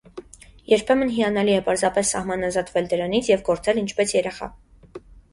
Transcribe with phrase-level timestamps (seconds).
[0.69, 4.49] Երբեմն հիանալի է պարզապես սահմանազատվել դրանից և գործել ինչպես երեխա։